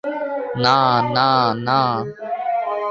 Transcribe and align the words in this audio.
না, 0.57 0.77
না, 1.15 1.29
না। 1.67 1.79